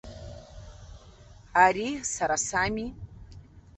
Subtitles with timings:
[1.63, 2.87] Ари сара сами.